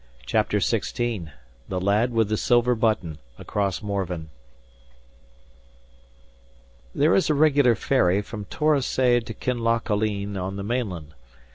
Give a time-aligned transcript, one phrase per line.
[0.25, 1.29] CHAPTER XVI
[1.69, 4.31] THE LAD WITH THE SILVER BUTTON: ACROSS MORVEN
[6.95, 11.13] There is a regular ferry from Torosay to Kinlochaline on the mainland.